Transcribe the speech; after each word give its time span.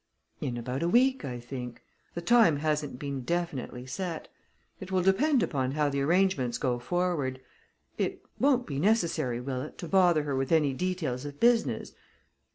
"In 0.39 0.57
about 0.57 0.81
a 0.81 0.89
week, 0.89 1.23
I 1.23 1.39
think. 1.39 1.83
The 2.15 2.21
time 2.23 2.57
hasn't 2.57 2.97
been 2.97 3.21
definitely 3.21 3.85
set. 3.85 4.29
It 4.79 4.91
will 4.91 5.03
depend 5.03 5.43
upon 5.43 5.73
how 5.73 5.89
the 5.89 6.01
arrangements 6.01 6.57
go 6.57 6.79
forward. 6.79 7.39
It 7.99 8.23
won't 8.39 8.65
be 8.65 8.79
necessary, 8.79 9.39
will 9.39 9.61
it, 9.61 9.77
to 9.77 9.87
bother 9.87 10.23
her 10.23 10.35
with 10.35 10.51
any 10.51 10.73
details 10.73 11.23
of 11.23 11.39
business? 11.39 11.93